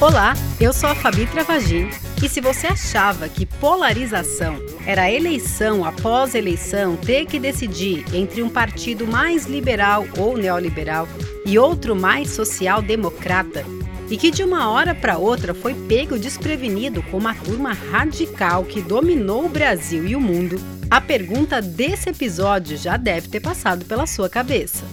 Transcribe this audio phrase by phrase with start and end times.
[0.00, 1.88] Olá, eu sou a Fabi Travagin
[2.22, 4.56] e se você achava que polarização
[4.86, 11.06] era eleição após eleição ter que decidir entre um partido mais liberal ou neoliberal
[11.44, 13.64] e outro mais social-democrata,
[14.10, 18.82] e que de uma hora para outra foi pego desprevenido com uma turma radical que
[18.82, 20.60] dominou o Brasil e o mundo,
[20.90, 24.84] a pergunta desse episódio já deve ter passado pela sua cabeça.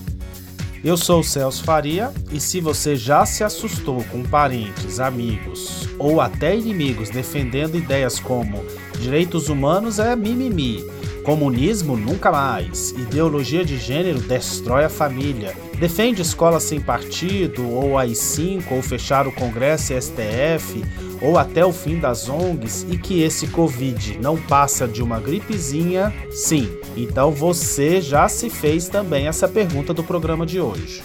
[0.81, 6.21] Eu sou o Celso Faria e se você já se assustou com parentes, amigos ou
[6.21, 8.63] até inimigos defendendo ideias como
[8.97, 10.81] direitos humanos é mimimi,
[11.25, 18.71] comunismo nunca mais, ideologia de gênero destrói a família, defende escola sem partido ou AI-5
[18.71, 20.83] ou fechar o Congresso e STF
[21.21, 26.13] ou até o fim das ONGs e que esse Covid não passa de uma gripezinha,
[26.31, 26.69] sim.
[26.97, 31.01] Então você já se fez também essa pergunta do programa de hoje.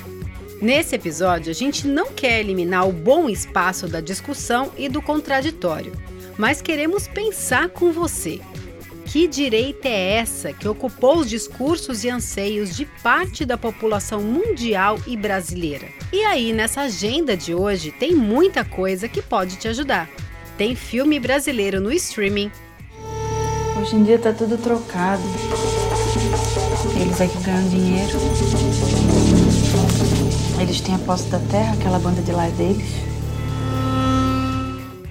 [0.60, 5.92] Nesse episódio, a gente não quer eliminar o bom espaço da discussão e do contraditório,
[6.38, 8.40] mas queremos pensar com você.
[9.14, 14.98] Que direita é essa que ocupou os discursos e anseios de parte da população mundial
[15.06, 15.86] e brasileira?
[16.12, 20.10] E aí, nessa agenda de hoje, tem muita coisa que pode te ajudar.
[20.58, 22.50] Tem filme brasileiro no streaming.
[23.80, 25.22] Hoje em dia tá tudo trocado.
[27.00, 28.18] Eles é que ganham dinheiro.
[30.60, 33.13] Eles têm a posse da terra, aquela banda de lá é deles.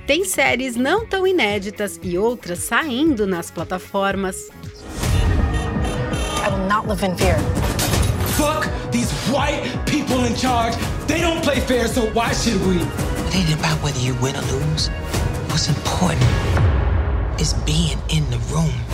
[0.05, 4.49] Tem séries não tão inéditas e outras saindo nas plataformas.
[6.43, 7.37] I will not live in fear.
[8.35, 10.75] Fuck these white people in charge.
[11.07, 12.81] They don't play fair, so why should we?
[13.27, 14.89] It ain't about whether you win or lose.
[15.47, 16.29] What's important
[17.39, 18.92] is being in the room.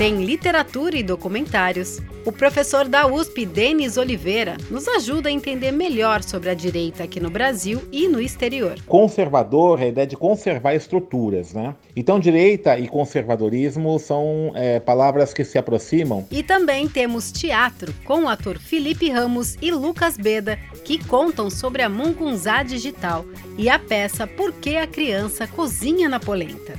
[0.00, 2.00] Tem literatura e documentários.
[2.24, 7.20] O professor da USP, Denis Oliveira, nos ajuda a entender melhor sobre a direita aqui
[7.20, 8.78] no Brasil e no exterior.
[8.86, 11.74] Conservador é a ideia de conservar estruturas, né?
[11.94, 16.26] Então, direita e conservadorismo são é, palavras que se aproximam.
[16.30, 21.82] E também temos teatro com o ator Felipe Ramos e Lucas Beda, que contam sobre
[21.82, 23.26] a Mungunzá Digital
[23.58, 26.72] e a peça Por que a Criança Cozinha na Polenta.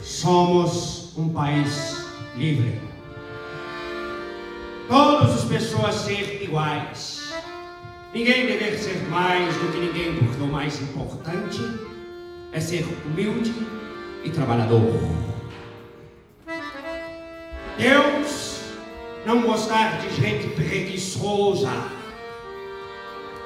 [0.00, 1.99] Somos um país
[2.36, 2.80] livre.
[4.88, 7.32] Todas as pessoas ser iguais.
[8.12, 11.60] Ninguém deve ser mais do que ninguém, porque o mais importante
[12.52, 13.54] é ser humilde
[14.24, 14.98] e trabalhador.
[17.78, 18.60] Deus
[19.24, 21.70] não gostar de gente preguiçosa.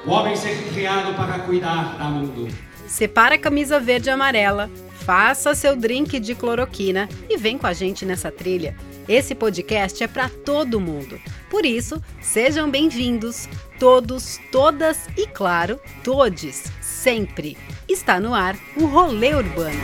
[0.05, 2.47] O homem ser criado para cuidar da mundo.
[2.87, 4.69] Separa a camisa verde e amarela,
[5.05, 8.75] faça seu drink de cloroquina e vem com a gente nessa trilha.
[9.07, 11.19] Esse podcast é para todo mundo.
[11.47, 13.47] Por isso, sejam bem-vindos,
[13.79, 17.55] todos, todas e, claro, todes, sempre.
[17.87, 19.79] Está no ar o Rolê Urbano.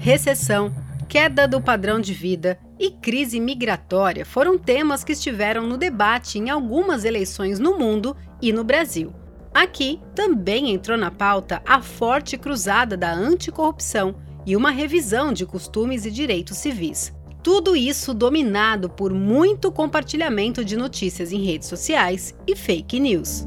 [0.00, 0.72] Recessão,
[1.08, 6.50] queda do padrão de vida e crise migratória foram temas que estiveram no debate em
[6.50, 9.12] algumas eleições no mundo e no Brasil.
[9.54, 16.04] Aqui também entrou na pauta a forte cruzada da anticorrupção e uma revisão de costumes
[16.04, 17.14] e direitos civis.
[17.42, 23.46] Tudo isso dominado por muito compartilhamento de notícias em redes sociais e fake news.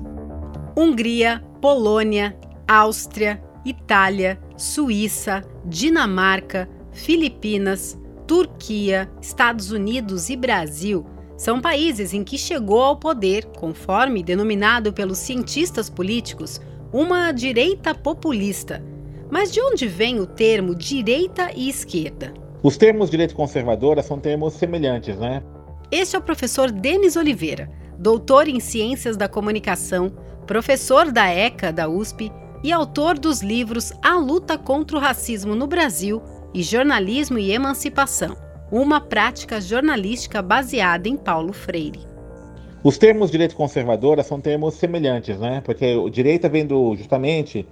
[0.75, 2.37] Hungria, Polônia,
[2.67, 6.67] Áustria, Itália, Suíça, Dinamarca,
[6.99, 11.05] Filipinas, Turquia, Estados Unidos e Brasil
[11.37, 16.59] são países em que chegou ao poder, conforme denominado pelos cientistas políticos,
[16.91, 18.83] uma direita populista.
[19.31, 22.33] Mas de onde vem o termo direita e esquerda?
[22.61, 25.41] Os termos direita conservadora são termos semelhantes, né?
[25.89, 30.11] Este é o professor Denis Oliveira, doutor em Ciências da Comunicação,
[30.45, 32.31] professor da ECA da USP
[32.61, 36.21] e autor dos livros A Luta contra o Racismo no Brasil
[36.53, 38.35] e Jornalismo e Emancipação,
[38.71, 41.99] uma prática jornalística baseada em Paulo Freire.
[42.83, 45.61] Os termos direito conservadora são termos semelhantes, né?
[45.63, 47.67] Porque o direita vem do, justamente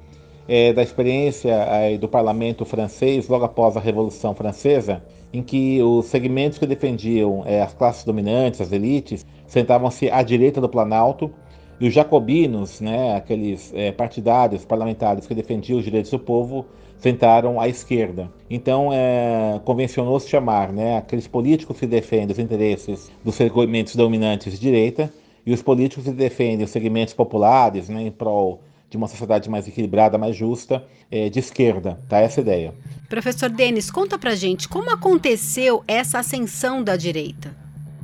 [0.47, 1.55] é, da experiência
[1.99, 5.01] do parlamento francês logo após a Revolução Francesa,
[5.31, 10.59] em que os segmentos que defendiam é, as classes dominantes, as elites, sentavam-se à direita
[10.61, 11.31] do Planalto
[11.79, 16.65] E os jacobinos, né, aqueles é, partidários parlamentares que defendiam os direitos do povo,
[16.99, 18.31] sentaram à esquerda.
[18.49, 24.59] Então, é, convencionou-se chamar né, aqueles políticos que defendem os interesses dos segmentos dominantes de
[24.59, 25.11] direita
[25.45, 29.67] e os políticos que defendem os segmentos populares né, em prol de uma sociedade mais
[29.67, 31.99] equilibrada, mais justa, é, de esquerda.
[32.07, 32.73] Tá essa ideia.
[33.09, 37.55] Professor Denis, conta pra gente como aconteceu essa ascensão da direita.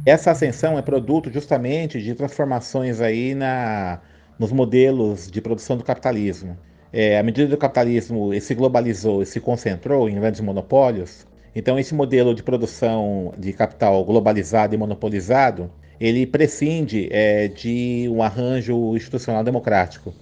[0.05, 3.99] Essa ascensão é produto justamente de transformações aí na,
[4.37, 6.57] nos modelos de produção do capitalismo.
[6.93, 11.25] É, à medida que o capitalismo se globalizou e se concentrou em grandes monopólios,
[11.55, 18.21] então esse modelo de produção de capital globalizado e monopolizado, ele prescinde é, de um
[18.21, 20.13] arranjo institucional democrático.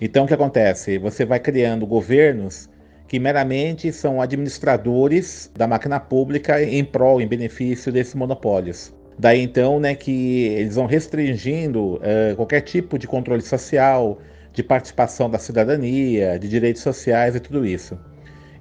[0.00, 0.96] Então o que acontece?
[0.96, 2.68] Você vai criando governos
[3.06, 8.92] que meramente são administradores da máquina pública em prol, em benefício desses monopólios.
[9.18, 14.18] Daí então, né, que eles vão restringindo uh, qualquer tipo de controle social,
[14.56, 17.98] de participação da cidadania, de direitos sociais e tudo isso.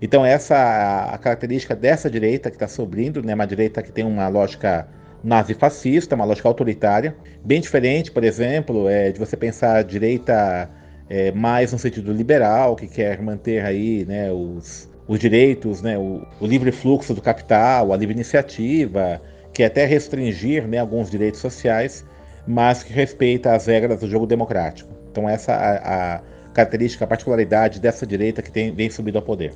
[0.02, 4.28] Então essa a característica dessa direita que está subindo, né, uma direita que tem uma
[4.28, 4.90] lógica
[5.24, 7.16] nazi-fascista, uma lógica autoritária,
[7.46, 10.70] bem diferente, por exemplo, é, de você pensar a direita
[11.10, 16.28] é, mais no sentido liberal, que quer manter aí né, os, os direitos, né, o,
[16.42, 19.22] o livre fluxo do capital, a livre iniciativa,
[19.54, 22.06] que até restringir né, alguns direitos sociais,
[22.46, 24.95] mas que respeita as regras do jogo democrático.
[25.16, 26.22] Então essa a, a
[26.54, 29.54] característica, a particularidade dessa direita que tem, vem subindo ao poder.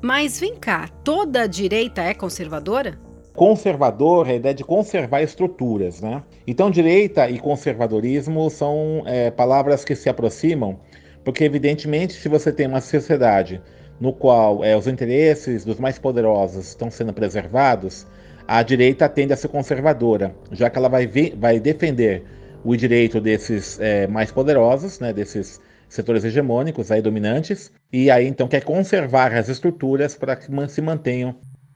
[0.00, 2.96] Mas vem cá, toda a direita é conservadora?
[3.34, 6.22] Conservador é a ideia de conservar estruturas, né?
[6.46, 10.78] Então direita e conservadorismo são é, palavras que se aproximam,
[11.24, 13.60] porque evidentemente se você tem uma sociedade
[14.00, 18.06] no qual é, os interesses dos mais poderosos estão sendo preservados,
[18.46, 23.78] a direita tende a ser conservadora, já que ela vai, vai defender o direito desses
[23.80, 29.48] é, mais poderosos, né, desses setores hegemônicos, aí dominantes, e aí então quer conservar as
[29.48, 31.34] estruturas para que se mantenham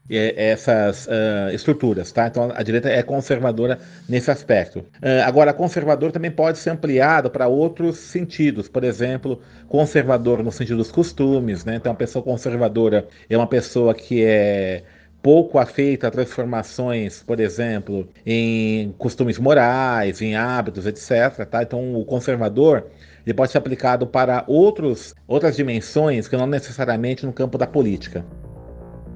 [0.09, 2.27] é, essas uh, estruturas, tá?
[2.27, 4.79] Então a direita é conservadora nesse aspecto.
[4.79, 10.77] Uh, agora, conservador também pode ser ampliado para outros sentidos, por exemplo, conservador no sentido
[10.77, 11.75] dos costumes, né?
[11.75, 14.83] Então a pessoa conservadora é uma pessoa que é
[15.23, 21.45] pouco afeita a transformações, por exemplo, em costumes morais, em hábitos, etc.
[21.49, 21.63] Tá?
[21.63, 22.85] Então, o conservador
[23.25, 28.25] ele pode ser aplicado para outros, outras dimensões que não necessariamente no campo da política.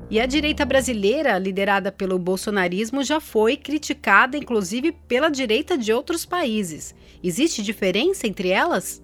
[0.09, 6.25] E a direita brasileira, liderada pelo bolsonarismo, já foi criticada, inclusive, pela direita de outros
[6.25, 6.95] países.
[7.21, 9.03] Existe diferença entre elas?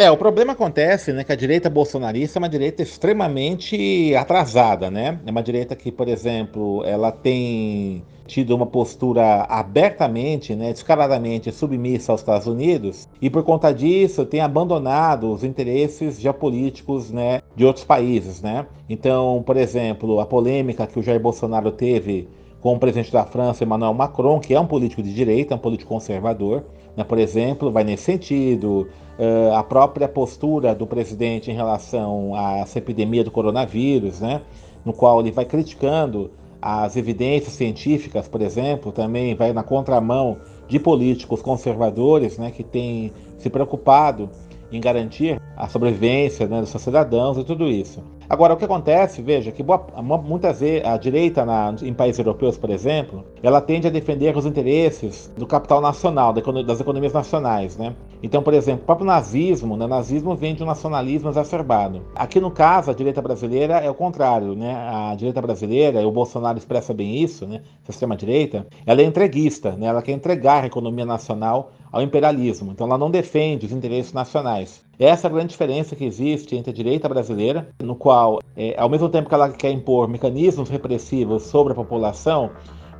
[0.00, 5.20] É, o problema acontece, né, que a direita bolsonarista é uma direita extremamente atrasada, né?
[5.26, 12.12] É uma direita que, por exemplo, ela tem tido uma postura abertamente, né, descaradamente submissa
[12.12, 17.84] aos Estados Unidos e por conta disso tem abandonado os interesses geopolíticos, né, de outros
[17.84, 18.64] países, né?
[18.88, 22.26] Então, por exemplo, a polêmica que o Jair Bolsonaro teve
[22.62, 25.92] com o presidente da França, Emmanuel Macron, que é um político de direita, um político
[25.92, 26.64] conservador,
[26.96, 28.88] né, por exemplo, vai nesse sentido.
[29.18, 34.40] Uh, a própria postura do presidente em relação à epidemia do coronavírus, né,
[34.82, 40.38] no qual ele vai criticando as evidências científicas, por exemplo, também vai na contramão
[40.68, 44.30] de políticos conservadores né, que têm se preocupado
[44.72, 48.02] em garantir a sobrevivência né, dos seus cidadãos e tudo isso.
[48.28, 49.84] Agora, o que acontece, veja, que boa,
[50.22, 54.46] muitas vezes a direita na, em países europeus, por exemplo, ela tende a defender os
[54.46, 57.94] interesses do capital nacional, das economias nacionais, né?
[58.22, 59.86] Então, por exemplo, o próprio nazismo, né?
[59.86, 62.02] nazismo vem de um nacionalismo exacerbado.
[62.14, 64.74] Aqui, no caso, a direita brasileira é o contrário, né?
[64.74, 67.62] A direita brasileira, e o Bolsonaro expressa bem isso, né?
[67.86, 69.86] A extrema-direita, ela é entreguista, né?
[69.86, 72.72] Ela quer entregar a economia nacional ao imperialismo.
[72.72, 74.82] Então, ela não defende os interesses nacionais.
[74.98, 78.88] Essa é a grande diferença que existe entre a direita brasileira, no qual, é, ao
[78.88, 82.50] mesmo tempo que ela quer impor mecanismos repressivos sobre a população,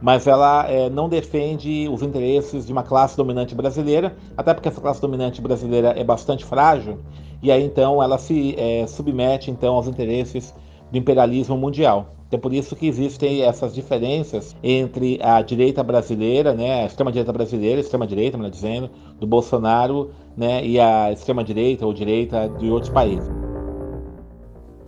[0.00, 4.80] mas ela é, não defende os interesses de uma classe dominante brasileira, até porque essa
[4.80, 6.98] classe dominante brasileira é bastante frágil,
[7.42, 10.54] e aí então ela se é, submete então aos interesses
[10.90, 12.14] do imperialismo mundial.
[12.28, 17.80] Então por isso que existem essas diferenças entre a direita brasileira, né, a extrema-direita brasileira,
[17.80, 23.28] extrema-direita, melhor dizendo, do Bolsonaro, né, e a extrema-direita ou direita de outros países.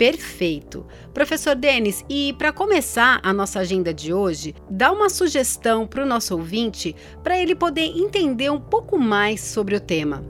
[0.02, 0.84] Perfeito.
[1.14, 6.06] Professor Denis, e para começar a nossa agenda de hoje, dá uma sugestão para o
[6.06, 10.24] nosso ouvinte para ele poder entender um pouco mais sobre o tema.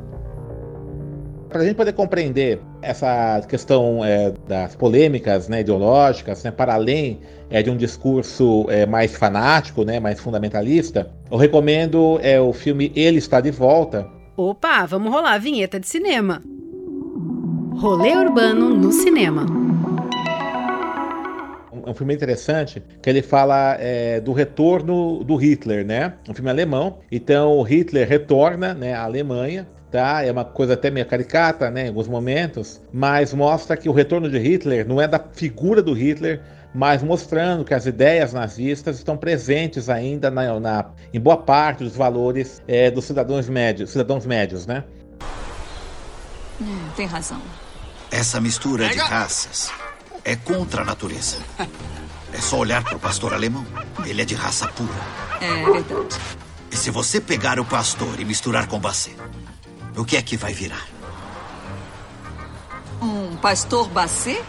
[1.49, 7.21] Para a gente poder compreender essa questão é, das polêmicas né, ideológicas, né, para além
[7.49, 12.93] é, de um discurso é, mais fanático, né, mais fundamentalista, eu recomendo é, o filme
[12.95, 16.43] Ele Está de Volta, Opa, vamos rolar a vinheta de cinema.
[17.83, 19.62] Rolê Urbano no cinema.
[21.93, 26.15] Um filme interessante que ele fala é, do retorno do Hitler, né?
[26.29, 26.99] Um filme alemão.
[27.11, 30.25] Então o Hitler retorna né, à Alemanha tá?
[30.25, 34.29] É uma coisa até meio caricata, né, em alguns momentos, mas mostra que o retorno
[34.29, 36.41] de Hitler não é da figura do Hitler,
[36.75, 41.95] mas mostrando que as ideias nazistas estão presentes ainda na, na em boa parte dos
[41.95, 44.83] valores é, dos cidadãos médios, cidadãos médios, né?
[46.61, 47.41] É, tem razão.
[48.11, 49.71] Essa mistura de raças
[50.25, 51.39] é contra a natureza.
[52.33, 53.67] É só olhar para o pastor alemão.
[54.05, 54.91] Ele é de raça pura.
[55.41, 56.19] É verdade.
[56.71, 59.15] E se você pegar o pastor e misturar com você,
[59.97, 60.87] o que é que vai virar?
[63.01, 64.43] Um pastor Bacê?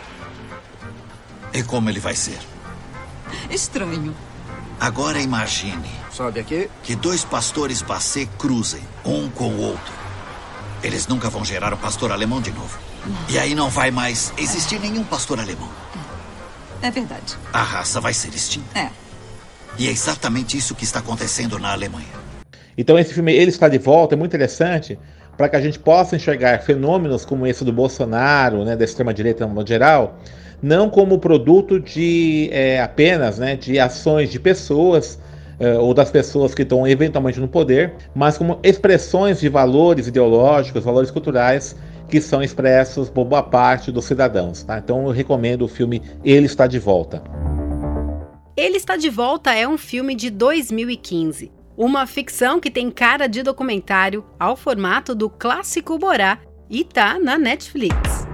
[1.54, 2.40] E como ele vai ser?
[3.50, 4.16] Estranho.
[4.80, 5.90] Agora imagine.
[6.12, 6.70] Sobe aqui.
[6.84, 10.03] Que dois pastores Bacê cruzem, um com o outro.
[10.84, 12.78] Eles nunca vão gerar um pastor alemão de novo.
[13.30, 15.70] E aí não vai mais existir nenhum pastor alemão.
[16.82, 17.38] É verdade.
[17.54, 18.78] A raça vai ser extinta.
[18.78, 18.90] É.
[19.80, 22.06] E é exatamente isso que está acontecendo na Alemanha.
[22.78, 25.00] Então esse filme Ele Está de Volta é muito interessante
[25.38, 29.66] para que a gente possa enxergar fenômenos como esse do Bolsonaro, né, da extrema-direita no
[29.66, 30.20] geral,
[30.62, 35.18] não como produto de é, apenas né, de ações de pessoas
[35.60, 40.84] é, ou das pessoas que estão eventualmente no poder, mas como expressões de valores ideológicos,
[40.84, 41.76] valores culturais
[42.10, 44.64] que são expressos por boa parte dos cidadãos.
[44.64, 44.78] Tá?
[44.78, 47.24] Então eu recomendo o filme Ele Está de Volta.
[48.56, 51.52] Ele Está de Volta é um filme de 2015.
[51.76, 56.38] Uma ficção que tem cara de documentário ao formato do clássico Borá
[56.70, 58.33] e tá na Netflix.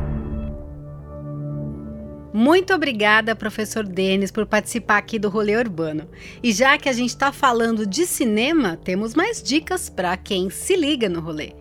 [2.34, 6.08] Muito obrigada, professor Denis, por participar aqui do Rolê Urbano.
[6.44, 10.76] E já que a gente está falando de cinema, temos mais dicas para quem se
[10.76, 11.54] liga no rolê.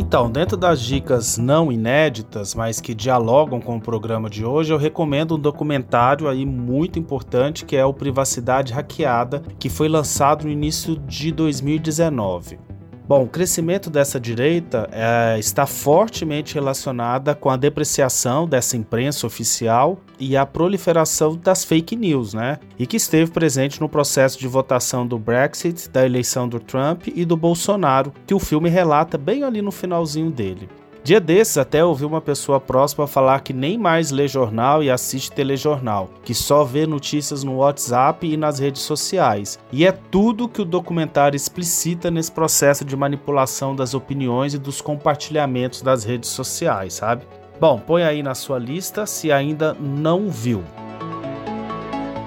[0.00, 4.78] Então, dentro das dicas não inéditas, mas que dialogam com o programa de hoje, eu
[4.78, 10.50] recomendo um documentário aí muito importante que é o Privacidade Hackeada, que foi lançado no
[10.50, 12.67] início de 2019.
[13.08, 19.98] Bom, o crescimento dessa direita é, está fortemente relacionada com a depreciação dessa imprensa oficial
[20.20, 22.58] e a proliferação das fake news, né?
[22.78, 27.24] E que esteve presente no processo de votação do Brexit, da eleição do Trump e
[27.24, 30.68] do Bolsonaro, que o filme relata bem ali no finalzinho dele.
[31.04, 35.32] Dia desses até ouvi uma pessoa próxima falar que nem mais lê jornal e assiste
[35.32, 39.58] telejornal, que só vê notícias no WhatsApp e nas redes sociais.
[39.72, 44.80] E é tudo que o documentário explicita nesse processo de manipulação das opiniões e dos
[44.80, 47.22] compartilhamentos das redes sociais, sabe?
[47.60, 50.62] Bom, põe aí na sua lista se ainda não viu.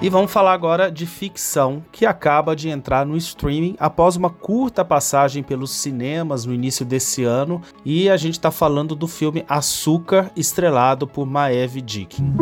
[0.02, 4.84] E vamos falar agora de ficção, que acaba de entrar no streaming após uma curta
[4.84, 7.62] passagem pelos cinemas no início desse ano.
[7.84, 12.34] E a gente está falando do filme Açúcar, estrelado por Maeve Dickin.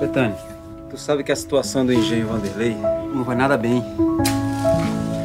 [0.00, 0.36] Betânia,
[0.90, 2.76] tu sabe que a situação do engenho Vanderlei
[3.14, 3.80] não vai nada bem.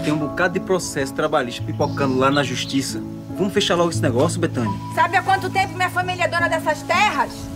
[0.03, 3.01] Tem um bocado de processo trabalhista pipocando lá na justiça.
[3.35, 4.77] Vamos fechar logo esse negócio, Betânia?
[4.93, 7.52] Sabe há quanto tempo minha família é dona dessas terras?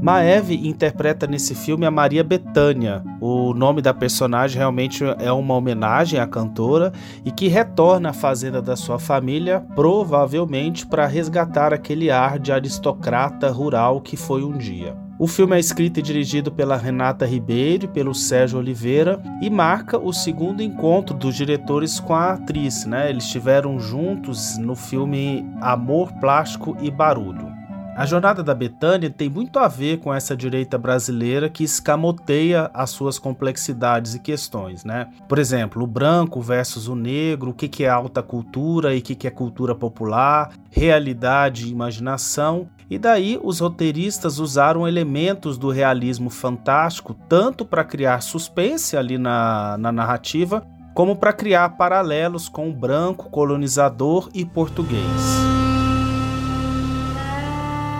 [0.00, 3.02] Maeve interpreta nesse filme a Maria Bethânia.
[3.20, 6.92] O nome da personagem realmente é uma homenagem à cantora
[7.24, 13.50] e que retorna à fazenda da sua família, provavelmente para resgatar aquele ar de aristocrata
[13.50, 14.96] rural que foi um dia.
[15.18, 19.98] O filme é escrito e dirigido pela Renata Ribeiro e pelo Sérgio Oliveira e marca
[19.98, 22.84] o segundo encontro dos diretores com a atriz.
[22.84, 23.10] Né?
[23.10, 27.57] Eles estiveram juntos no filme Amor, Plástico e Barulho.
[27.98, 32.90] A jornada da Betânia tem muito a ver com essa direita brasileira que escamoteia as
[32.90, 35.08] suas complexidades e questões, né?
[35.28, 39.26] Por exemplo, o branco versus o negro, o que é alta cultura e o que
[39.26, 42.68] é cultura popular, realidade e imaginação.
[42.88, 49.76] E daí os roteiristas usaram elementos do realismo fantástico tanto para criar suspense ali na,
[49.76, 50.64] na narrativa,
[50.94, 55.57] como para criar paralelos com o branco colonizador e português.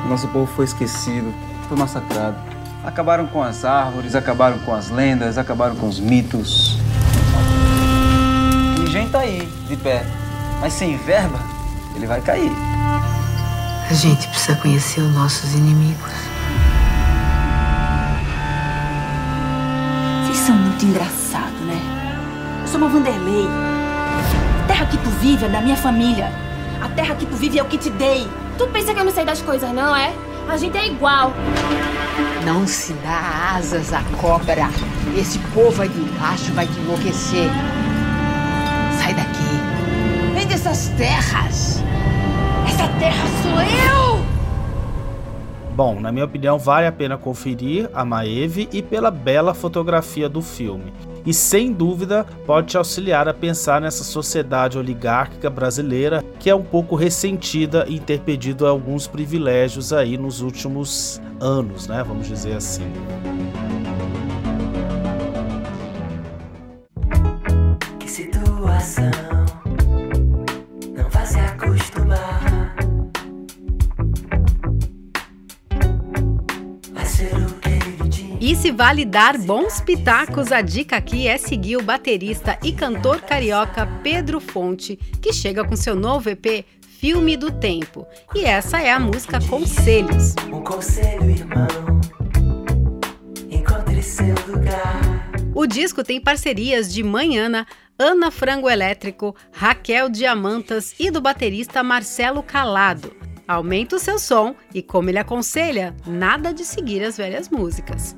[0.09, 1.35] Nosso povo foi esquecido,
[1.69, 2.37] foi massacrado.
[2.83, 6.79] Acabaram com as árvores, acabaram com as lendas, acabaram com os mitos.
[8.83, 10.07] E gente tá aí, de pé.
[10.63, 11.39] Mas sem verba,
[11.95, 12.51] ele vai cair.
[13.91, 16.11] A gente precisa conhecer os nossos inimigos.
[20.25, 21.81] Vocês são muito engraçados, né?
[22.63, 23.47] Eu sou uma Vanderlei.
[24.63, 26.33] A terra que tu vive é da minha família.
[26.81, 28.27] A terra que tu vive é o que te dei.
[28.59, 30.13] Tu pensa que eu não sei das coisas, não é?
[30.49, 31.33] A gente é igual.
[32.45, 34.69] Não se dá asas à cobra.
[35.17, 37.49] Esse povo aí de baixo vai te enlouquecer.
[39.01, 40.35] Sai daqui.
[40.35, 41.83] Vem dessas terras.
[42.67, 44.25] Essa terra sou eu!
[45.77, 50.43] Bom, na minha opinião, vale a pena conferir a Maeve e pela bela fotografia do
[50.43, 50.93] filme.
[51.29, 56.63] E sem dúvida pode te auxiliar a pensar nessa sociedade oligárquica brasileira que é um
[56.63, 62.03] pouco ressentida em ter pedido alguns privilégios aí nos últimos anos, né?
[62.03, 62.91] Vamos dizer assim.
[68.01, 69.28] Que situação
[78.59, 83.87] se vale dar bons pitacos, a dica aqui é seguir o baterista e cantor carioca
[84.03, 88.05] Pedro Fonte, que chega com seu novo EP Filme do Tempo.
[88.35, 90.35] E essa é a música Conselhos.
[90.53, 92.01] Um conselho, irmão,
[93.49, 95.31] encontre seu lugar.
[95.55, 97.65] O disco tem parcerias de Manhana,
[97.97, 103.15] Ana Frango Elétrico, Raquel Diamantas e do baterista Marcelo Calado.
[103.47, 108.17] Aumenta o seu som e, como ele aconselha, nada de seguir as velhas músicas.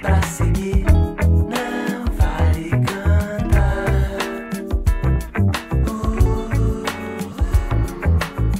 [0.00, 3.86] Pra seguir, não vale cantar.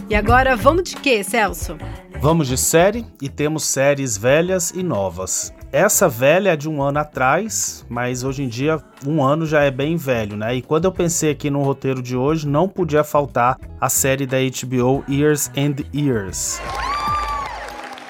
[0.08, 1.76] E agora vamos de quê, Celso?
[2.20, 5.52] Vamos de série e temos séries velhas e novas.
[5.70, 9.70] Essa velha é de um ano atrás, mas hoje em dia um ano já é
[9.70, 10.54] bem velho, né?
[10.54, 14.38] E quando eu pensei aqui no roteiro de hoje, não podia faltar a série da
[14.38, 16.60] HBO Years and Years.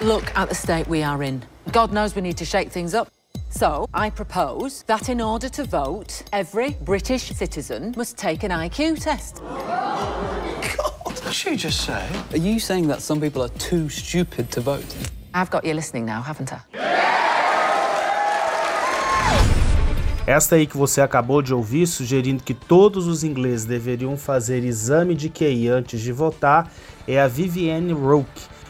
[0.01, 1.41] Look at the state we are in.
[1.73, 3.09] God knows we need to shake things up.
[3.57, 9.03] So, I propose that in order to vote, every British citizen must take an IQ
[9.03, 9.39] test.
[11.05, 12.07] What did she just say?
[12.33, 14.85] Are you saying that some people are too stupid to vote?
[15.33, 16.61] I've got you listening now, haven't I?
[20.27, 25.15] Esta aí que você acabou de ouvir, sugerindo que todos os ingleses deveriam fazer exame
[25.15, 26.71] de QI antes de votar,
[27.09, 28.29] é a Vivienne Rook,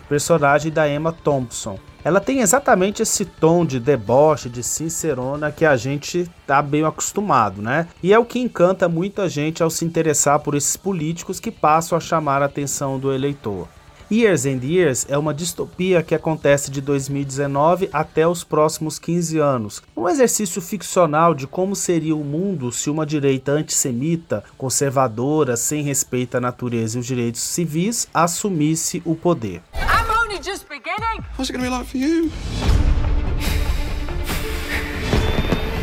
[0.08, 1.78] personagem da Emma Thompson.
[2.04, 7.60] Ela tem exatamente esse tom de deboche, de sincerona que a gente tá bem acostumado,
[7.60, 7.88] né?
[8.00, 11.98] E é o que encanta muita gente ao se interessar por esses políticos que passam
[11.98, 13.66] a chamar a atenção do eleitor.
[14.10, 19.82] Years and Years é uma distopia que acontece de 2019 até os próximos 15 anos.
[19.96, 26.36] Um exercício ficcional de como seria o mundo se uma direita antissemita, conservadora, sem respeito
[26.36, 29.60] à natureza e os direitos civis, assumisse o poder.
[29.74, 31.24] I'm only just beginning.
[31.36, 32.30] What's it going to be like for you?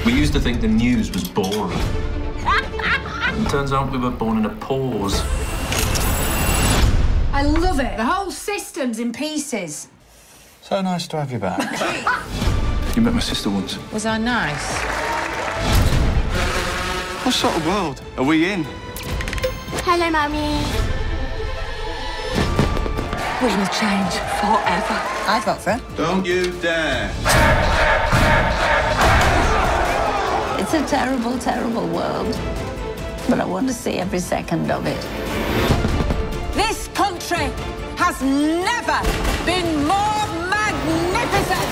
[0.06, 1.78] We used to think the news was boring.
[3.36, 5.22] It turns out we were born in a pause.
[7.34, 7.98] I love it.
[7.98, 9.88] The whole system's in pieces.
[10.62, 11.60] So nice to have you back.
[12.96, 13.76] you met my sister once.
[13.92, 14.78] Was I nice?
[17.26, 18.64] What sort of world are we in?
[19.84, 20.62] Hello, Mummy.
[23.42, 25.00] We will change forever.
[25.26, 27.12] I vote for Don't you dare.
[30.62, 32.38] It's a terrible, terrible world.
[33.28, 35.43] But I want to see every second of it.
[37.34, 37.52] Country
[37.98, 39.00] has never
[39.44, 41.70] been more magnificent.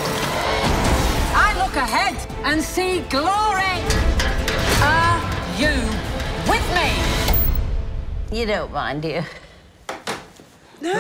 [1.35, 3.77] I look ahead and see glory.
[4.81, 5.21] Are
[5.59, 5.75] you
[6.49, 6.89] with me?
[8.35, 9.23] You don't mind, do you?
[10.81, 10.91] No.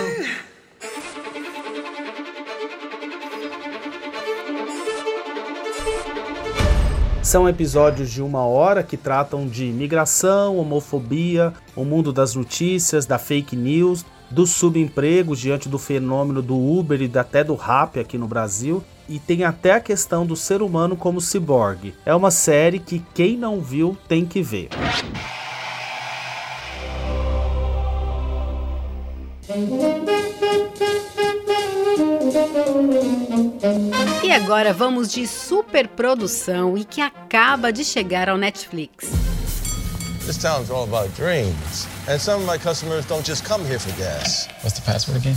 [7.23, 13.17] São episódios de uma hora que tratam de migração, homofobia, o mundo das notícias, da
[13.17, 18.27] fake news, dos subempregos diante do fenômeno do Uber e até do rap aqui no
[18.27, 18.83] Brasil.
[19.09, 21.93] E tem até a questão do ser humano como ciborgue.
[22.05, 24.69] É uma série que quem não viu tem que ver.
[34.23, 39.30] E agora vamos de superprodução e que acaba de chegar ao Netflix.
[40.25, 41.87] This town's all about dreams.
[42.07, 44.47] And some of my customers don't just come here for gas.
[44.61, 45.35] What's the password again?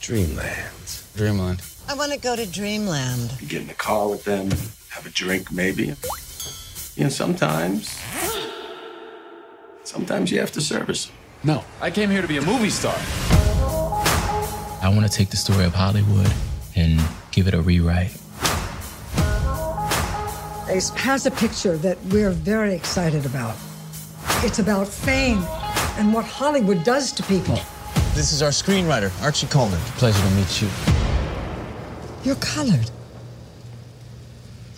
[0.00, 1.02] Dreamland.
[1.16, 1.62] Dreamland.
[1.88, 3.32] I want to go to Dreamland.
[3.40, 4.50] You get in the car with them,
[4.90, 5.94] have a drink maybe.
[6.96, 7.98] You know, sometimes,
[9.84, 11.14] sometimes you have to service them.
[11.44, 12.94] No, I came here to be a movie star.
[14.82, 16.32] I want to take the story of Hollywood
[16.74, 18.16] and give it a rewrite.
[20.68, 23.54] Ace has a picture that we're very excited about.
[24.42, 25.38] It's about fame
[25.96, 27.54] and what Hollywood does to people.
[28.14, 29.78] This is our screenwriter, Archie Coleman.
[29.96, 30.68] Pleasure to meet you.
[32.24, 32.90] You're colored.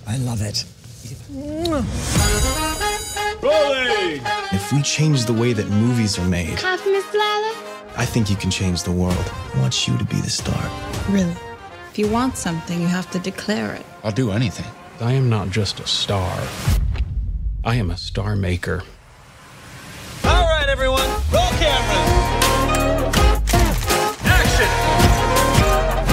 [0.07, 0.65] I love it.
[3.43, 4.21] Rolling!
[4.53, 7.55] If we change the way that movies are made, Coffee, Miss Lala?
[7.97, 9.33] I think you can change the world.
[9.55, 10.71] I want you to be the star.
[11.09, 11.35] Really?
[11.91, 13.87] If you want something, you have to declare it.
[14.05, 14.67] I'll do anything.
[15.01, 16.37] I am not just a star.
[17.63, 18.83] I am a star maker.
[20.25, 22.09] All right, everyone, roll cameras.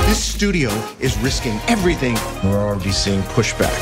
[0.05, 0.69] This studio
[0.99, 2.13] is risking everything.
[2.43, 3.73] We're already seeing pushback.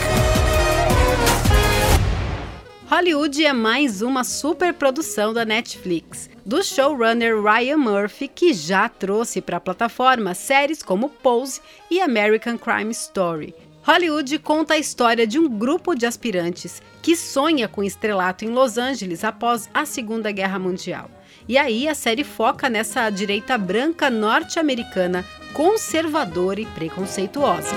[2.88, 9.58] Hollywood é mais uma superprodução da Netflix, do showrunner Ryan Murphy, que já trouxe para
[9.58, 11.60] a plataforma séries como Pose
[11.92, 13.54] e American Crime Story.
[13.86, 18.78] Hollywood conta a história de um grupo de aspirantes que sonha com estrelato em Los
[18.78, 21.12] Angeles após a Segunda Guerra Mundial.
[21.50, 27.76] E aí a série foca nessa direita branca norte-americana conservadora e preconceituosa.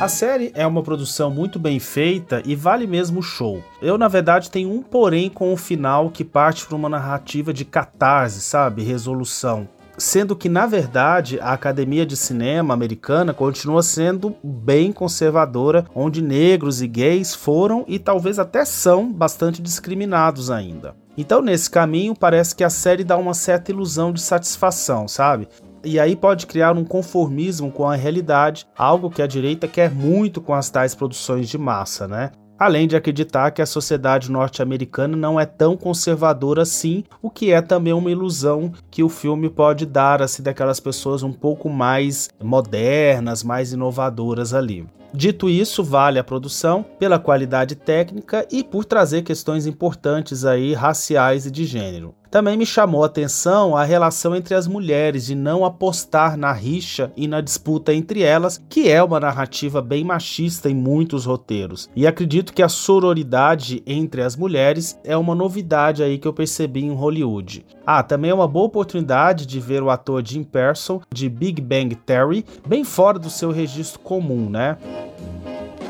[0.00, 3.62] A série é uma produção muito bem feita e vale mesmo o show.
[3.80, 7.64] Eu, na verdade, tenho um porém com o final que parte para uma narrativa de
[7.64, 8.82] catarse, sabe?
[8.82, 9.68] Resolução.
[9.96, 16.82] Sendo que, na verdade, a Academia de Cinema americana continua sendo bem conservadora, onde negros
[16.82, 20.96] e gays foram e talvez até são bastante discriminados ainda.
[21.16, 25.48] Então, nesse caminho, parece que a série dá uma certa ilusão de satisfação, sabe?
[25.84, 30.40] e aí pode criar um conformismo com a realidade, algo que a direita quer muito
[30.40, 32.32] com as tais produções de massa, né?
[32.64, 37.60] Além de acreditar que a sociedade norte-americana não é tão conservadora assim, o que é
[37.60, 43.42] também uma ilusão que o filme pode dar assim daquelas pessoas um pouco mais modernas,
[43.42, 44.86] mais inovadoras ali.
[45.16, 51.46] Dito isso, vale a produção pela qualidade técnica e por trazer questões importantes aí raciais
[51.46, 52.16] e de gênero.
[52.34, 57.12] Também me chamou a atenção a relação entre as mulheres de não apostar na rixa
[57.16, 61.88] e na disputa entre elas, que é uma narrativa bem machista em muitos roteiros.
[61.94, 66.82] E acredito que a sororidade entre as mulheres é uma novidade aí que eu percebi
[66.82, 67.64] em Hollywood.
[67.86, 71.94] Ah, também é uma boa oportunidade de ver o ator Jim Person de Big Bang
[71.94, 74.76] Theory bem fora do seu registro comum, né?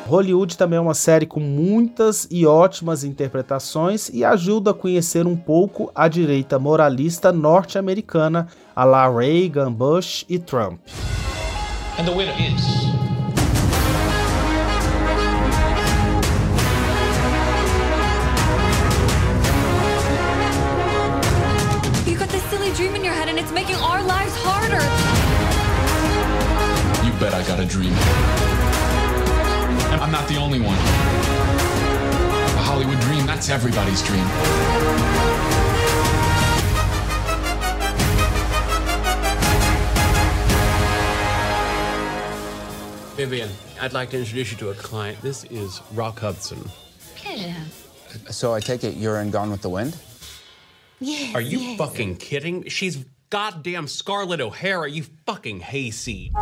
[0.06, 5.34] Hollywood também é uma série com muitas e ótimas interpretações e ajuda a conhecer um
[5.34, 10.78] pouco a direita moralista norte-americana, a la Reagan, Bush e Trump.
[11.98, 12.84] And the winner is.
[22.06, 24.82] You got this silly dream in your head and it's making our lives harder.
[27.06, 27.94] You bet I got a dream.
[29.94, 30.76] And I'm not the only one.
[30.76, 34.24] A Hollywood dream, that's everybody's dream.
[43.14, 43.48] Vivian,
[43.80, 45.22] I'd like to introduce you to a client.
[45.22, 46.68] This is Rock Hudson.
[47.14, 47.54] Pleasure.
[48.30, 49.96] So I take it you're in Gone with the Wind?
[50.98, 51.36] Yes.
[51.36, 51.78] Are you yes.
[51.78, 52.68] fucking kidding?
[52.68, 54.90] She's goddamn Scarlett O'Hara.
[54.90, 56.32] You fucking hayseed.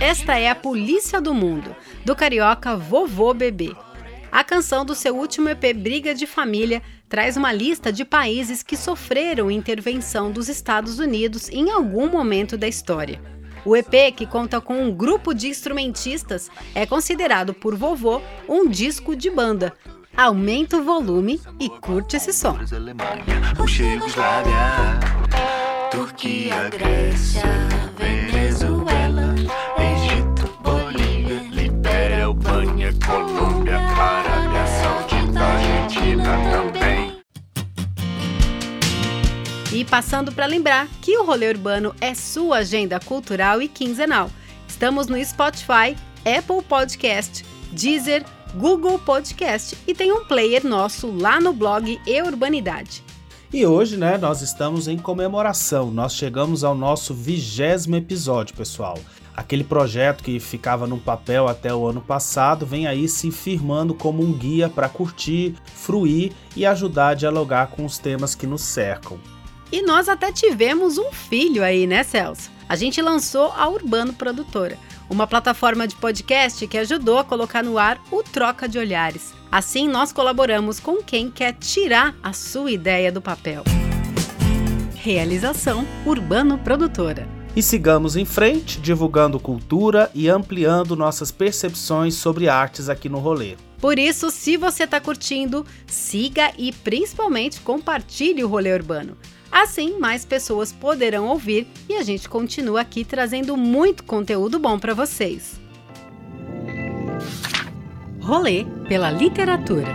[0.00, 3.76] Esta é a Polícia do Mundo, do carioca Vovô Bebê.
[4.30, 8.78] A canção do seu último EP Briga de Família traz uma lista de países que
[8.78, 13.20] sofreram intervenção dos Estados Unidos em algum momento da história.
[13.62, 19.14] O EP, que conta com um grupo de instrumentistas, é considerado por Vovô um disco
[19.14, 19.74] de banda.
[20.16, 22.56] Aumenta o volume e curte esse som.
[25.92, 27.42] Turquia, Grécia,
[27.98, 29.34] Venezuela,
[29.76, 37.22] Egito, Bolívia, Libéria, Albânia, Colômbia, Arábia Saudita, Argentina também.
[39.70, 44.30] E passando para lembrar que o Rolê Urbano é sua agenda cultural e quinzenal.
[44.66, 48.24] Estamos no Spotify, Apple Podcast, Deezer,
[48.54, 53.04] Google Podcast e tem um player nosso lá no blog E Urbanidade.
[53.52, 55.90] E hoje, né, nós estamos em comemoração.
[55.90, 58.98] Nós chegamos ao nosso vigésimo episódio, pessoal.
[59.36, 64.22] Aquele projeto que ficava no papel até o ano passado vem aí se firmando como
[64.22, 69.20] um guia para curtir, fruir e ajudar a dialogar com os temas que nos cercam.
[69.70, 72.50] E nós até tivemos um filho aí, né, Celso?
[72.66, 74.78] A gente lançou a Urbano Produtora,
[75.10, 79.41] uma plataforma de podcast que ajudou a colocar no ar o Troca de Olhares.
[79.52, 83.62] Assim, nós colaboramos com quem quer tirar a sua ideia do papel.
[84.94, 87.28] Realização Urbano Produtora.
[87.54, 93.56] E sigamos em frente, divulgando cultura e ampliando nossas percepções sobre artes aqui no rolê.
[93.78, 99.18] Por isso, se você está curtindo, siga e principalmente compartilhe o rolê urbano.
[99.50, 104.94] Assim, mais pessoas poderão ouvir e a gente continua aqui trazendo muito conteúdo bom para
[104.94, 105.60] vocês.
[108.22, 109.88] Rolê pela literatura.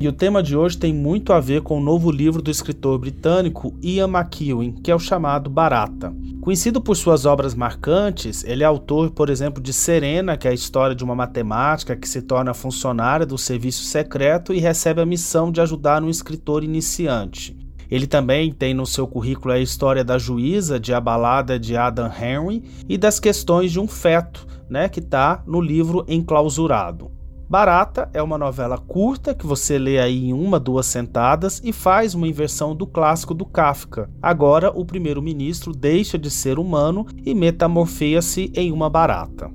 [0.00, 2.98] E o tema de hoje tem muito a ver com o novo livro do escritor
[2.98, 6.14] britânico Ian McEwan, que é o chamado Barata.
[6.40, 10.54] Conhecido por suas obras marcantes, ele é autor, por exemplo, de Serena, que é a
[10.54, 15.52] história de uma matemática que se torna funcionária do serviço secreto e recebe a missão
[15.52, 17.63] de ajudar um escritor iniciante.
[17.90, 22.10] Ele também tem no seu currículo a história da juíza de A Balada de Adam
[22.10, 27.10] Henry e das questões de um feto, né, que está no livro Enclausurado.
[27.48, 32.14] Barata é uma novela curta que você lê aí em uma, duas sentadas e faz
[32.14, 34.10] uma inversão do clássico do Kafka.
[34.20, 39.50] Agora, o primeiro-ministro deixa de ser humano e metamorfeia-se em uma barata.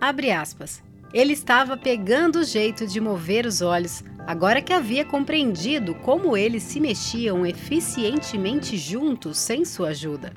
[0.00, 0.85] Abre aspas.
[1.12, 6.62] Ele estava pegando o jeito de mover os olhos, agora que havia compreendido como eles
[6.62, 10.32] se mexiam eficientemente juntos sem sua ajuda.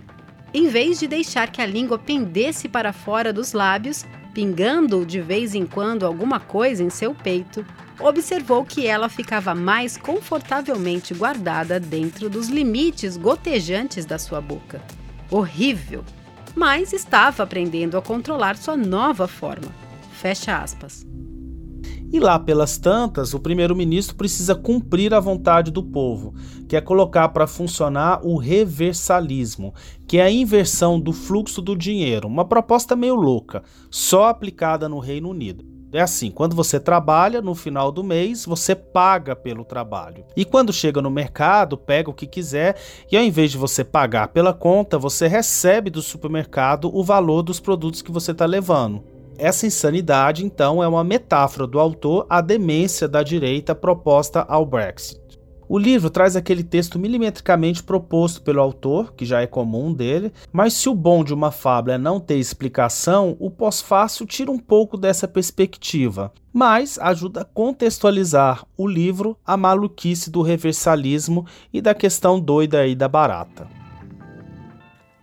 [0.54, 5.54] Em vez de deixar que a língua pendesse para fora dos lábios, pingando de vez
[5.54, 7.66] em quando alguma coisa em seu peito,
[8.00, 14.82] observou que ela ficava mais confortavelmente guardada dentro dos limites gotejantes da sua boca.
[15.30, 16.04] Horrível!
[16.56, 19.89] Mas estava aprendendo a controlar sua nova forma.
[20.20, 21.08] Fecha aspas.
[22.12, 26.34] E lá pelas tantas, o primeiro-ministro precisa cumprir a vontade do povo,
[26.68, 29.74] que é colocar para funcionar o reversalismo,
[30.06, 35.00] que é a inversão do fluxo do dinheiro, uma proposta meio louca, só aplicada no
[35.00, 35.64] Reino Unido.
[35.94, 40.26] É assim, quando você trabalha, no final do mês, você paga pelo trabalho.
[40.36, 42.76] E quando chega no mercado, pega o que quiser
[43.10, 47.62] e ao invés de você pagar pela conta, você recebe do supermercado o valor dos
[47.62, 49.19] produtos que você está levando.
[49.40, 55.18] Essa insanidade, então, é uma metáfora do autor à demência da direita proposta ao Brexit.
[55.70, 60.74] O livro traz aquele texto milimetricamente proposto pelo autor, que já é comum dele, mas
[60.74, 64.98] se o bom de uma fábula é não ter explicação, o pós-fácil tira um pouco
[64.98, 72.42] dessa perspectiva, mas ajuda a contextualizar o livro à maluquice do reversalismo e da questão
[72.42, 73.70] doida aí da barata.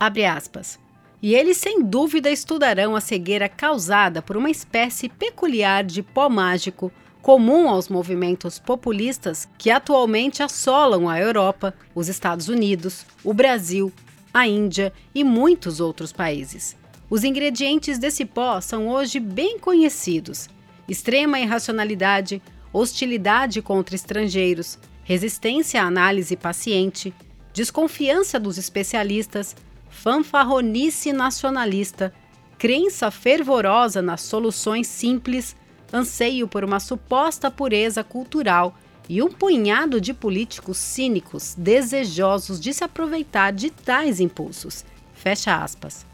[0.01, 0.86] Abre aspas.
[1.23, 6.93] E eles sem dúvida estudarão a cegueira causada por uma espécie peculiar de pó mágico
[7.23, 13.93] comum aos movimentos populistas que atualmente assolam a Europa, os Estados Unidos, o Brasil,
[14.33, 16.77] a Índia e muitos outros países.
[17.09, 20.49] Os ingredientes desse pó são hoje bem conhecidos:
[20.89, 27.15] extrema irracionalidade, hostilidade contra estrangeiros, resistência à análise paciente,
[27.53, 29.57] desconfiança dos especialistas,
[29.97, 32.13] fanfarronice nacionalista,
[32.59, 35.57] crença fervorosa nas soluções simples,
[35.93, 38.77] anseio por uma suposta pureza cultural
[39.09, 44.85] e um punhado de políticos cínicos desejosos de se aproveitar de tais impulsos.
[45.15, 46.05] Fecha aspas.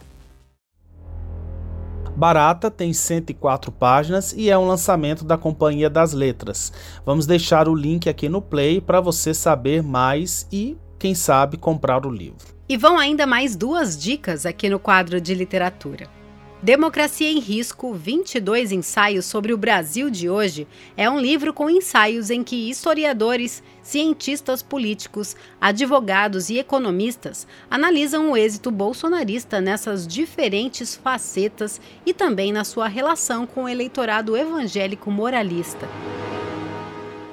[2.14, 6.72] Barata tem 104 páginas e é um lançamento da Companhia das Letras.
[7.04, 12.06] Vamos deixar o link aqui no play para você saber mais e, quem sabe, comprar
[12.06, 12.46] o livro.
[12.68, 16.08] E vão ainda mais duas dicas aqui no quadro de literatura.
[16.62, 20.64] Democracia em Risco 22 ensaios sobre o Brasil de hoje
[20.96, 28.36] é um livro com ensaios em que historiadores, cientistas políticos, advogados e economistas analisam o
[28.36, 35.88] êxito bolsonarista nessas diferentes facetas e também na sua relação com o eleitorado evangélico moralista.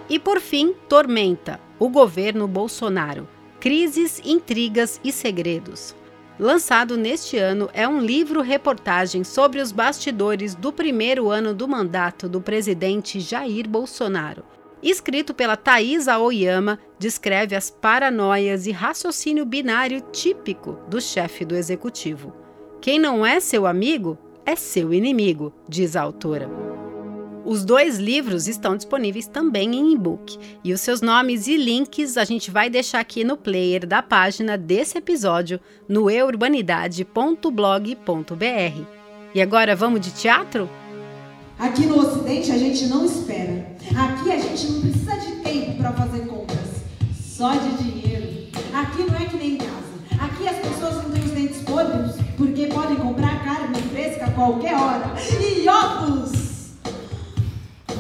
[0.10, 3.28] E por fim, Tormenta, o governo Bolsonaro
[3.60, 5.94] Crises, Intrigas e Segredos.
[6.40, 12.40] Lançado neste ano, é um livro-reportagem sobre os bastidores do primeiro ano do mandato do
[12.40, 14.46] presidente Jair Bolsonaro.
[14.82, 22.34] Escrito pela Thaís Aoyama, descreve as paranoias e raciocínio binário típico do chefe do executivo.
[22.80, 26.69] Quem não é seu amigo é seu inimigo, diz a autora.
[27.46, 32.24] Os dois livros estão disponíveis também em e-book e os seus nomes e links a
[32.24, 38.84] gente vai deixar aqui no player da página desse episódio no eurbanidade.blog.br.
[39.34, 40.70] E agora vamos de teatro?
[41.58, 43.66] Aqui no Ocidente a gente não espera.
[43.96, 48.50] Aqui a gente não precisa de tempo para fazer compras, só de dinheiro.
[48.74, 49.70] Aqui não é que nem em casa.
[50.20, 53.30] Aqui as pessoas não têm os dentes podres porque podem comprar
[54.40, 55.14] qualquer hora.
[55.40, 56.49] E ovos!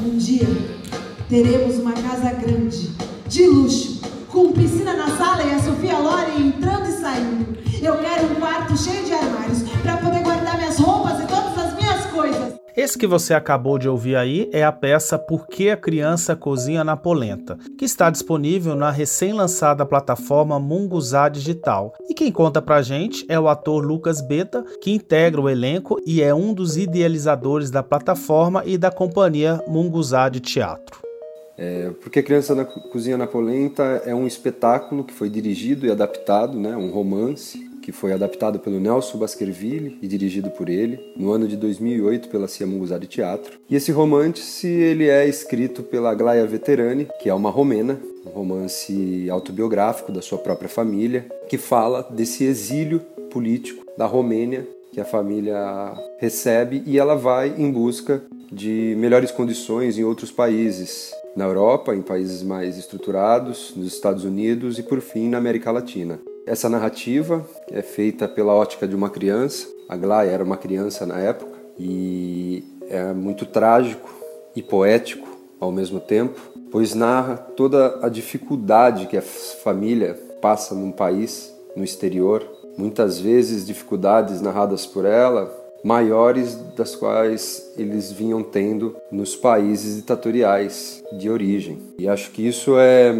[0.01, 0.47] Um dia
[1.27, 2.89] teremos uma casa grande,
[3.27, 7.57] de luxo, com piscina na sala e a Sofia Loren entrando e saindo.
[7.81, 9.97] Eu quero um quarto cheio de armários para
[12.81, 16.81] Esse que você acabou de ouvir aí é a peça Por que a Criança Cozinha
[16.81, 21.93] na Polenta, que está disponível na recém-lançada plataforma Munguzá Digital.
[22.09, 26.21] E quem conta pra gente é o ator Lucas Beta, que integra o elenco e
[26.21, 31.01] é um dos idealizadores da plataforma e da companhia Munguzá de Teatro.
[31.57, 35.91] É, porque a Criança na Cozinha na Polenta é um espetáculo que foi dirigido e
[35.91, 41.31] adaptado, né, um romance, que foi adaptado pelo Nelson Baskerville e dirigido por ele, no
[41.31, 42.67] ano de 2008 pela Cia
[42.99, 43.57] de Teatro.
[43.67, 49.27] E esse romance ele é escrito pela Glaia Veterani, que é uma romena, um romance
[49.31, 52.99] autobiográfico da sua própria família, que fala desse exílio
[53.31, 58.21] político da Romênia que a família recebe e ela vai em busca
[58.51, 64.77] de melhores condições em outros países, na Europa, em países mais estruturados, nos Estados Unidos
[64.77, 66.19] e por fim na América Latina.
[66.49, 69.67] Essa narrativa é feita pela ótica de uma criança.
[69.87, 74.09] A Glaya era uma criança na época e é muito trágico
[74.55, 75.27] e poético
[75.59, 81.83] ao mesmo tempo, pois narra toda a dificuldade que a família passa num país, no
[81.83, 82.43] exterior,
[82.75, 91.03] muitas vezes dificuldades narradas por ela maiores das quais eles vinham tendo nos países ditatoriais
[91.19, 91.77] de origem.
[91.99, 93.13] E acho que isso é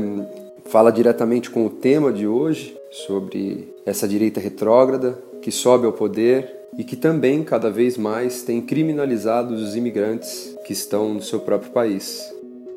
[0.66, 6.60] fala diretamente com o tema de hoje, sobre essa direita retrógrada que sobe ao poder
[6.78, 11.72] e que também cada vez mais tem criminalizado os imigrantes que estão no seu próprio
[11.72, 12.22] país.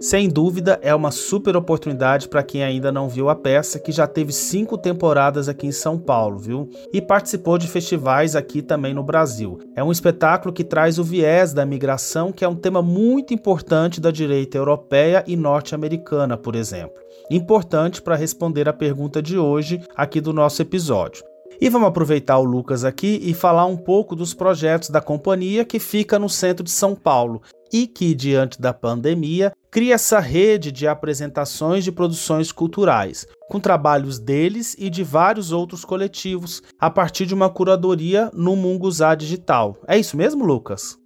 [0.03, 4.05] Sem dúvida, é uma super oportunidade para quem ainda não viu a peça, que já
[4.05, 6.69] teve cinco temporadas aqui em São Paulo, viu?
[6.93, 9.61] E participou de festivais aqui também no Brasil.
[9.77, 14.01] É um espetáculo que traz o viés da migração, que é um tema muito importante
[14.01, 16.97] da direita europeia e norte-americana, por exemplo.
[17.31, 21.23] Importante para responder a pergunta de hoje aqui do nosso episódio.
[21.61, 25.79] E vamos aproveitar o Lucas aqui e falar um pouco dos projetos da companhia que
[25.79, 27.41] fica no centro de São Paulo
[27.73, 34.19] e que, diante da pandemia, cria essa rede de apresentações de produções culturais, com trabalhos
[34.19, 39.79] deles e de vários outros coletivos, a partir de uma curadoria no Munguzá Digital.
[39.89, 41.02] É isso mesmo, Lucas?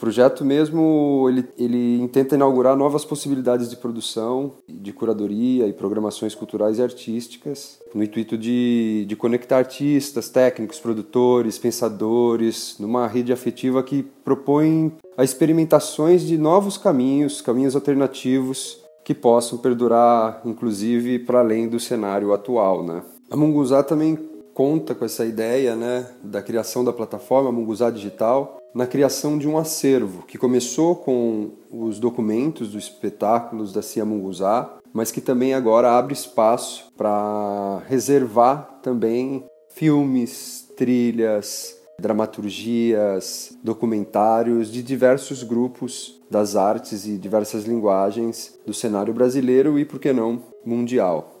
[0.00, 6.78] Projeto mesmo, ele, ele intenta inaugurar novas possibilidades de produção, de curadoria e programações culturais
[6.78, 14.02] e artísticas, no intuito de, de conectar artistas, técnicos, produtores, pensadores, numa rede afetiva que
[14.24, 21.78] propõe a experimentações de novos caminhos, caminhos alternativos que possam perdurar, inclusive, para além do
[21.78, 22.82] cenário atual.
[22.82, 23.02] Né?
[23.30, 24.29] A Munguzá também
[24.60, 29.56] conta com essa ideia né, da criação da plataforma Munguzá Digital, na criação de um
[29.56, 35.96] acervo que começou com os documentos dos espetáculos da Cia Munguzá, mas que também agora
[35.96, 47.16] abre espaço para reservar também filmes, trilhas, dramaturgias, documentários de diversos grupos das artes e
[47.16, 51.39] diversas linguagens do cenário brasileiro e, por que não, mundial.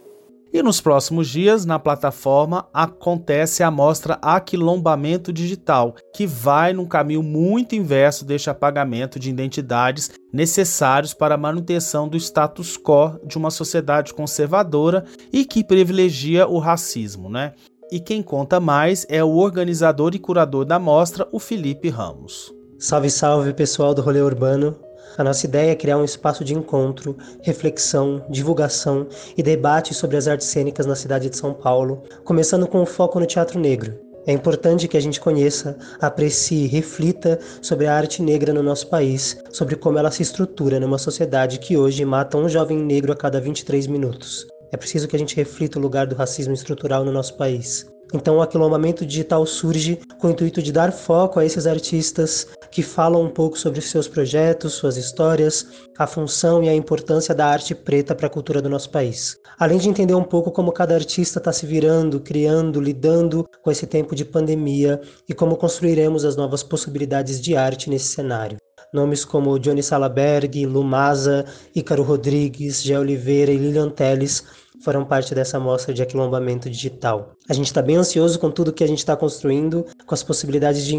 [0.52, 7.22] E nos próximos dias, na plataforma, acontece a mostra Aquilombamento Digital, que vai num caminho
[7.22, 13.50] muito inverso deste apagamento de identidades necessários para a manutenção do status quo de uma
[13.50, 17.52] sociedade conservadora e que privilegia o racismo, né?
[17.92, 22.52] E quem conta mais é o organizador e curador da mostra, o Felipe Ramos.
[22.78, 24.89] Salve, salve pessoal do Rolê Urbano.
[25.20, 29.06] A nossa ideia é criar um espaço de encontro, reflexão, divulgação
[29.36, 33.20] e debate sobre as artes cênicas na cidade de São Paulo, começando com o foco
[33.20, 34.00] no teatro negro.
[34.26, 39.36] É importante que a gente conheça, aprecie, reflita sobre a arte negra no nosso país,
[39.52, 43.38] sobre como ela se estrutura numa sociedade que hoje mata um jovem negro a cada
[43.38, 44.46] 23 minutos.
[44.72, 47.86] É preciso que a gente reflita o lugar do racismo estrutural no nosso país.
[48.12, 52.82] Então o aquilombamento digital surge com o intuito de dar foco a esses artistas que
[52.82, 55.66] falam um pouco sobre seus projetos, suas histórias,
[55.98, 59.36] a função e a importância da arte preta para a cultura do nosso país.
[59.58, 63.86] Além de entender um pouco como cada artista está se virando, criando, lidando com esse
[63.86, 68.56] tempo de pandemia e como construiremos as novas possibilidades de arte nesse cenário.
[68.92, 74.44] Nomes como Johnny Salaberg, Lumasa, Ícaro Rodrigues, Gé Oliveira e Lilian Teles
[74.80, 77.36] foram parte dessa mostra de aquilombamento digital.
[77.48, 80.84] A gente está bem ansioso com tudo que a gente está construindo, com as possibilidades
[80.84, 80.96] de,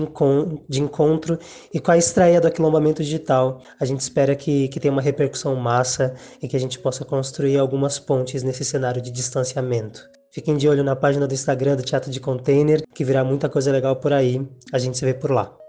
[0.70, 1.40] de encontro
[1.74, 3.62] e com a estreia do aquilombamento digital.
[3.80, 7.58] A gente espera que, que tenha uma repercussão massa e que a gente possa construir
[7.58, 10.08] algumas pontes nesse cenário de distanciamento.
[10.32, 13.72] Fiquem de olho na página do Instagram do Teatro de Container, que virá muita coisa
[13.72, 14.48] legal por aí.
[14.72, 15.61] A gente se vê por lá.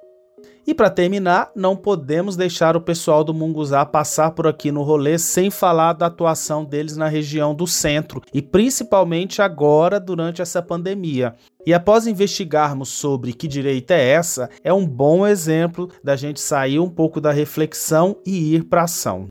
[0.65, 5.19] E para terminar, não podemos deixar o pessoal do Munguzá passar por aqui no rolê
[5.19, 11.35] sem falar da atuação deles na região do centro e principalmente agora durante essa pandemia.
[11.67, 16.79] E após investigarmos sobre que direita é essa, é um bom exemplo da gente sair
[16.79, 19.27] um pouco da reflexão e ir para ação.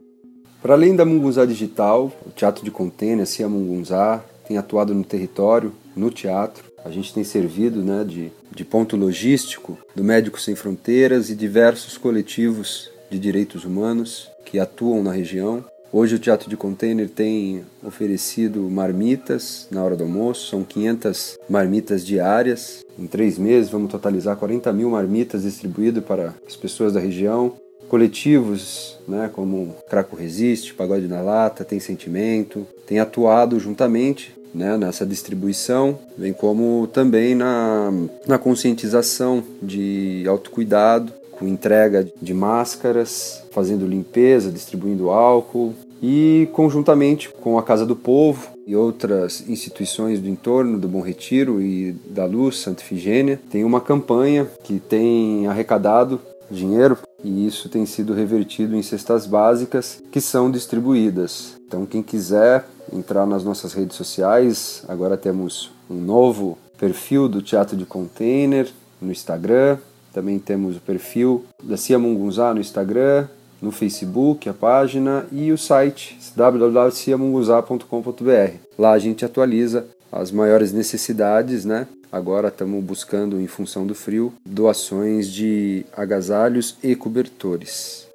[0.62, 5.04] Para além da Mungunzá Digital, o Teatro de Contêiner, a Cia Mungunzá, tem atuado no
[5.04, 10.56] território, no teatro, a gente tem servido né, de, de ponto logístico do Médicos Sem
[10.56, 15.64] Fronteiras e diversos coletivos de direitos humanos que atuam na região.
[15.94, 22.06] Hoje o Teatro de Container tem oferecido marmitas na hora do almoço, são 500 marmitas
[22.06, 22.86] diárias.
[22.98, 27.54] Em três meses vamos totalizar 40 mil marmitas distribuídas para as pessoas da região.
[27.90, 35.06] Coletivos né, como Craco Resiste, Pagode na Lata, Tem Sentimento, tem atuado juntamente né, nessa
[35.06, 37.92] distribuição, bem como também na,
[38.28, 47.58] na conscientização de autocuidado, com entrega de máscaras, fazendo limpeza, distribuindo álcool e conjuntamente com
[47.58, 52.58] a Casa do Povo e outras instituições do entorno do Bom Retiro e da Luz
[52.58, 58.84] Santa Ifigênia, tem uma campanha que tem arrecadado dinheiro e isso tem sido revertido em
[58.84, 61.56] cestas básicas que são distribuídas.
[61.68, 67.76] Então, quem quiser entrar nas nossas redes sociais, agora temos um novo perfil do Teatro
[67.78, 68.72] de Container
[69.02, 69.78] no Instagram,
[70.14, 73.28] também temos o perfil da Cia Mungunzá no Instagram,
[73.62, 78.56] no Facebook, a página e o site www.ciamungunzá.com.br.
[78.78, 81.88] Lá a gente atualiza as maiores necessidades, né?
[82.12, 88.11] Agora estamos buscando, em função do frio, doações de agasalhos e cobertores.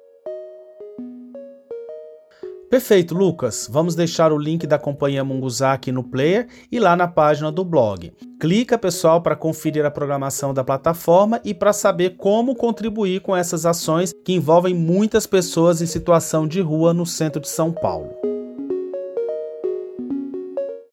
[2.69, 3.67] Perfeito, Lucas.
[3.71, 7.63] Vamos deixar o link da Companhia Munguzá aqui no player e lá na página do
[7.63, 8.11] blog.
[8.39, 13.65] Clica, pessoal, para conferir a programação da plataforma e para saber como contribuir com essas
[13.65, 18.09] ações que envolvem muitas pessoas em situação de rua no centro de São Paulo.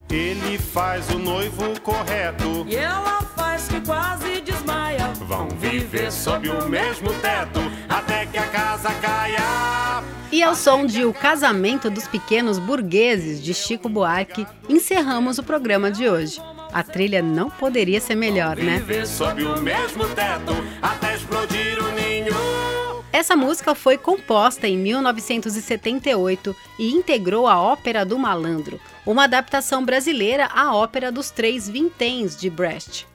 [0.08, 2.64] Ele faz o noivo correto.
[2.68, 5.12] E ela faz que quase desmaia.
[5.26, 7.73] Vão viver sob o mesmo teto
[8.54, 10.04] casa caia.
[10.30, 15.90] E ao som de O Casamento dos Pequenos Burgueses de Chico Buarque, encerramos o programa
[15.90, 16.40] de hoje.
[16.72, 18.80] A trilha não poderia ser melhor, né?
[23.12, 30.48] Essa música foi composta em 1978 e integrou a Ópera do Malandro, uma adaptação brasileira
[30.54, 33.13] à Ópera dos Três Vinténs de Brecht.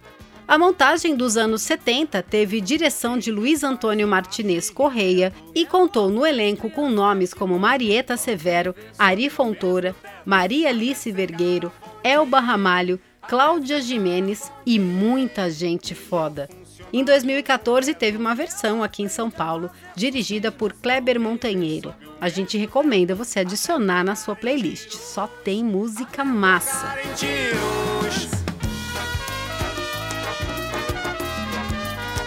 [0.49, 6.25] A montagem dos anos 70 teve direção de Luiz Antônio Martinez Correia e contou no
[6.25, 9.95] elenco com nomes como Marieta Severo, Ari Fontoura,
[10.25, 11.71] Maria Alice Vergueiro,
[12.03, 16.49] Elba Ramalho, Cláudia Jimenez e muita gente foda.
[16.91, 21.93] Em 2014 teve uma versão aqui em São Paulo, dirigida por Kleber Montanheiro.
[22.19, 24.95] A gente recomenda você adicionar na sua playlist.
[24.95, 26.95] Só tem música massa.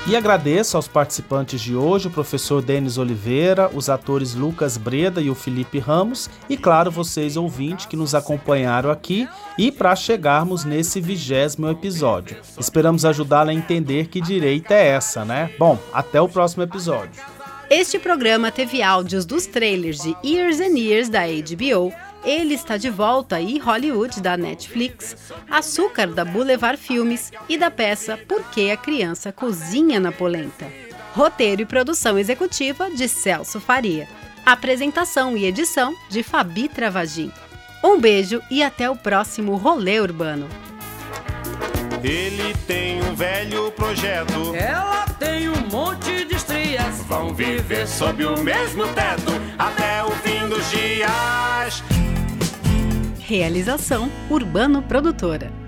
[0.04, 5.30] E agradeço aos participantes de hoje, o professor Denis Oliveira, os atores Lucas Breda e
[5.30, 11.00] o Felipe Ramos, e claro, vocês ouvintes que nos acompanharam aqui e para chegarmos nesse
[11.00, 12.36] vigésimo episódio.
[12.58, 15.52] Esperamos ajudá-la a entender que direita é essa, né?
[15.56, 17.22] Bom, até o próximo episódio.
[17.70, 21.92] Este programa teve áudios dos trailers de Years and Years da HBO,
[22.24, 25.16] Ele está de volta e Hollywood da Netflix,
[25.50, 30.66] Açúcar da Boulevard Filmes e da peça Por que a criança cozinha na polenta.
[31.14, 34.08] Roteiro e produção executiva de Celso Faria.
[34.46, 37.32] Apresentação e edição de Fabi Travagin.
[37.82, 40.48] Um beijo e até o próximo Rolê Urbano.
[42.02, 44.54] Ele tem um velho projeto.
[44.54, 47.02] Ela tem um monte de estrias.
[47.08, 51.82] Vão viver sob o mesmo teto até o fim dos dias.
[53.32, 55.61] Realização Urbano Produtora.